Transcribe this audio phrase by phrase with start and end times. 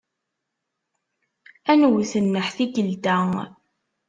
[1.71, 3.17] Ad nwet nneḥ tikkelt-a.